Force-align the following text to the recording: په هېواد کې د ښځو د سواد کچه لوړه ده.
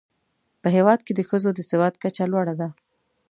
په 0.61 0.67
هېواد 0.75 0.99
کې 1.05 1.13
د 1.15 1.21
ښځو 1.29 1.49
د 1.55 1.59
سواد 1.71 1.93
کچه 2.03 2.23
لوړه 2.31 2.53
ده. 2.61 2.69